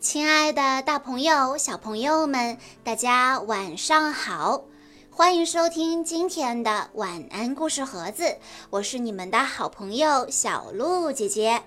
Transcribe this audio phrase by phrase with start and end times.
[0.00, 4.64] 亲爱的，大朋友、小朋友们，大家晚上好！
[5.10, 8.36] 欢迎收听今天的晚安故事盒子，
[8.70, 11.62] 我是你们的好朋友小鹿姐姐。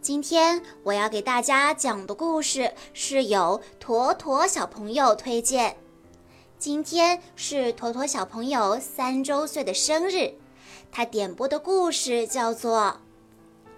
[0.00, 5.76] 今天我要给大家讲的故事是由坨坨小朋友推荐。
[6.58, 10.34] 今天是坨坨小朋友三周岁的生日，
[10.92, 13.00] 他点播的故事叫做《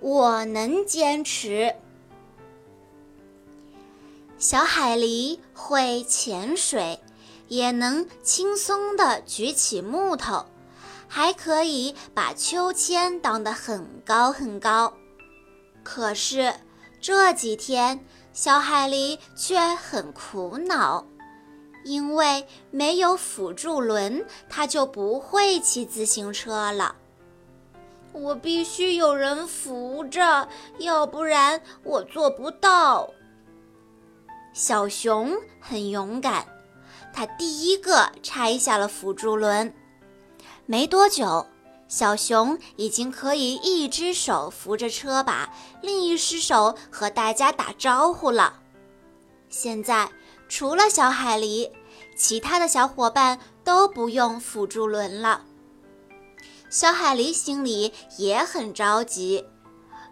[0.00, 1.48] 我能坚持》。
[4.40, 6.98] 小海狸会潜水，
[7.48, 10.46] 也能轻松地举起木头，
[11.06, 14.94] 还可以把秋千荡得很高很高。
[15.82, 16.54] 可是
[17.02, 21.04] 这几天，小海狸却很苦恼，
[21.84, 26.96] 因为没有辅助轮，它就不会骑自行车了。
[28.14, 30.48] 我必须有人扶着，
[30.78, 33.12] 要不然我做不到。
[34.62, 36.46] 小熊很勇敢，
[37.14, 39.72] 它第一个拆下了辅助轮。
[40.66, 41.46] 没多久，
[41.88, 48.60] 小熊已经可以一只手扶着车把，另一只手和大家打招呼了。
[49.48, 50.12] 现在，
[50.46, 51.70] 除了小海狸，
[52.14, 55.40] 其他的小伙伴都不用辅助轮了。
[56.68, 59.42] 小海狸心里也很着急，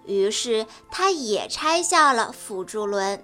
[0.06, 3.22] 于是他也拆下了辅助轮。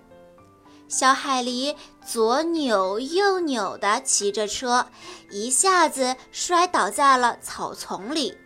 [0.96, 1.74] 小海狸
[2.06, 4.86] 左扭右扭地骑着车，
[5.28, 8.38] 一下子摔倒在了草丛里。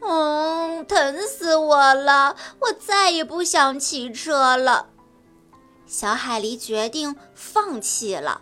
[0.00, 2.34] 嗯，疼死我了！
[2.60, 4.86] 我再也不想骑车了。
[5.86, 8.40] 小海狸决定放弃了。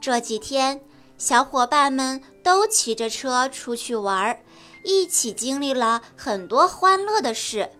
[0.00, 0.80] 这几天，
[1.18, 4.42] 小伙伴们都骑着车出去玩，
[4.84, 7.72] 一起经历了很多欢乐的事。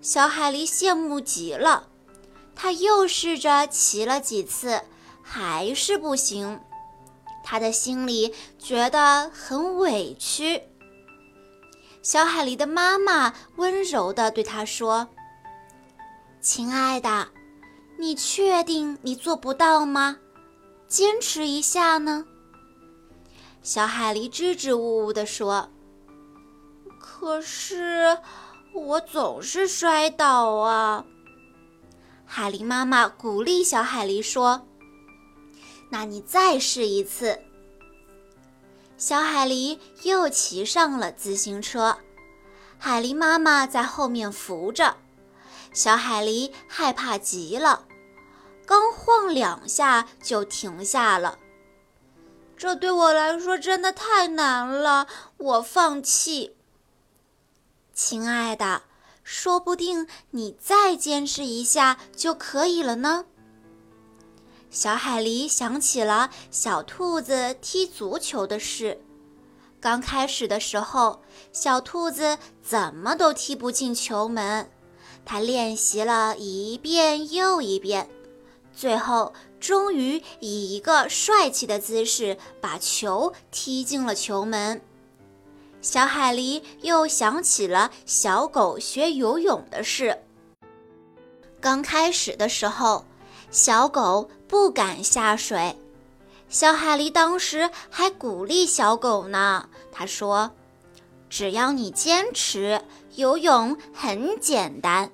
[0.00, 1.90] 小海狸羡慕极了。
[2.56, 4.82] 他又试着骑了几次，
[5.22, 6.60] 还是不行。
[7.44, 10.62] 他的心里觉得很委屈。
[12.02, 15.06] 小海狸的妈妈温柔地对他说
[16.40, 17.28] ：“亲爱的，
[17.98, 20.16] 你确定你做不到吗？
[20.88, 22.24] 坚持一下呢。”
[23.62, 25.68] 小海狸支支吾吾地说
[26.98, 28.18] ：“可是
[28.72, 31.04] 我总是摔倒啊。”
[32.26, 34.66] 海狸妈妈鼓励小海狸说
[35.90, 37.40] ：“那你再试一次。”
[38.98, 41.98] 小海狸又骑上了自行车，
[42.78, 44.96] 海狸妈妈在后面扶着。
[45.72, 47.86] 小海狸害怕极了，
[48.66, 51.38] 刚晃两下就停下了。
[52.56, 55.06] 这对我来说真的太难了，
[55.36, 56.56] 我放弃。
[57.92, 58.82] 亲爱的。
[59.28, 63.24] 说不定你再坚持一下就可以了呢。
[64.70, 69.02] 小海狸想起了小兔子踢足球的事。
[69.80, 71.22] 刚开始的时候，
[71.52, 74.70] 小兔子怎么都踢不进球门。
[75.24, 78.08] 它练习了一遍又一遍，
[78.72, 84.80] 最后终于以一个帅气的姿势把球踢进了球门。
[85.86, 90.18] 小海狸又想起了小狗学游泳的事。
[91.60, 93.04] 刚开始的时候，
[93.52, 95.78] 小狗不敢下水，
[96.48, 99.68] 小海狸当时还鼓励小狗呢。
[99.92, 100.50] 他说
[101.30, 102.82] ：“只要你坚持，
[103.14, 105.12] 游泳很简单。”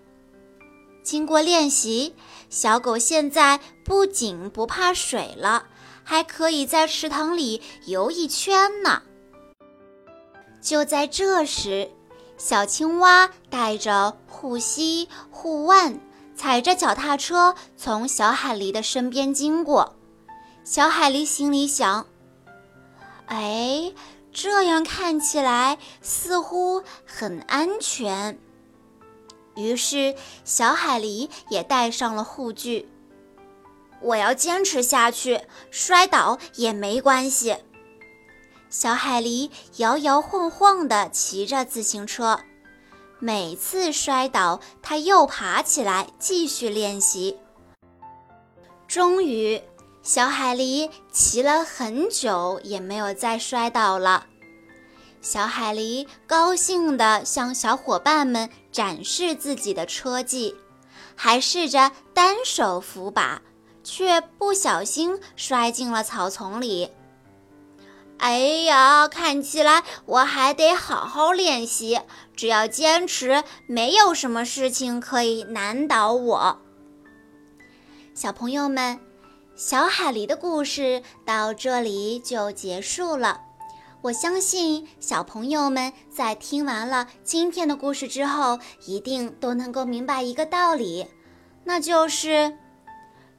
[1.04, 2.14] 经过练习，
[2.48, 5.66] 小狗现在不仅不怕水了，
[6.02, 9.02] 还可以在池塘里游一圈呢。
[10.62, 11.90] 就在这时，
[12.38, 15.98] 小青蛙带着护膝、护腕，
[16.36, 19.96] 踩着脚踏车从小海狸的身边经过。
[20.62, 22.06] 小海狸心里想
[23.26, 23.92] ：“哎，
[24.32, 28.38] 这样看起来似乎很安全。”
[29.56, 32.88] 于是，小海狸也带上了护具。
[34.00, 35.40] 我要坚持下去，
[35.72, 37.56] 摔倒也没关系。
[38.72, 42.40] 小海狸摇摇晃晃地骑着自行车，
[43.18, 47.36] 每次摔倒，它又爬起来继续练习。
[48.88, 49.60] 终于，
[50.02, 54.24] 小海狸骑了很久也没有再摔倒了。
[55.20, 60.56] 小海狸高兴地向小伙伴们展示自己的车技，
[61.14, 63.42] 还试着单手扶把，
[63.84, 66.90] 却不小心摔进了草丛里。
[68.22, 72.00] 哎呀，看起来我还得好好练习。
[72.36, 76.62] 只要坚持，没有什么事情可以难倒我。
[78.14, 79.00] 小朋友们，
[79.56, 83.40] 小海狸的故事到这里就结束了。
[84.02, 91.08] 我相信小朋友们在听完了今天的故事之后，一定都能够明白一个道理，
[91.64, 92.56] 那就是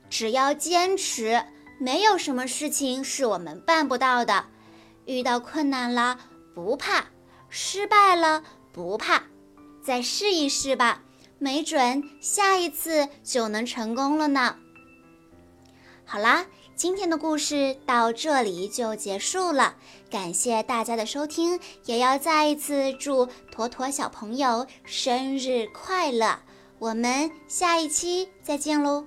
[0.09, 1.41] 只要坚持，
[1.80, 4.47] 没有什么事情是我们办不到的。
[5.06, 6.20] 遇到困难了
[6.54, 7.06] 不怕，
[7.50, 9.24] 失败了不怕，
[9.84, 11.02] 再试一试吧，
[11.40, 14.58] 没准下一次就能成功了呢。
[16.06, 16.46] 好啦，
[16.76, 19.76] 今天的故事到这里就结束了，
[20.10, 26.40] 感谢大家的收听，也要再一次祝坨坨小朋友生日快乐！
[26.80, 29.06] 我们下一期再见喽。